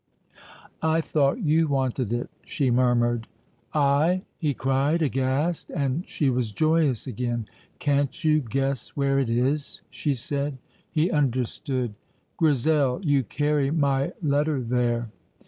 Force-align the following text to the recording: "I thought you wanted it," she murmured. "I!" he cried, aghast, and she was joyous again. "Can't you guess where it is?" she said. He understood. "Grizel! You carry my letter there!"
"I 0.81 0.99
thought 0.99 1.43
you 1.43 1.67
wanted 1.67 2.11
it," 2.11 2.31
she 2.43 2.71
murmured. 2.71 3.27
"I!" 3.71 4.23
he 4.39 4.55
cried, 4.55 5.03
aghast, 5.03 5.69
and 5.69 6.07
she 6.07 6.27
was 6.31 6.51
joyous 6.51 7.05
again. 7.05 7.45
"Can't 7.77 8.23
you 8.23 8.39
guess 8.41 8.97
where 8.97 9.19
it 9.19 9.29
is?" 9.29 9.81
she 9.91 10.15
said. 10.15 10.57
He 10.89 11.11
understood. 11.11 11.93
"Grizel! 12.37 12.99
You 13.05 13.21
carry 13.21 13.69
my 13.69 14.13
letter 14.23 14.59
there!" 14.59 15.11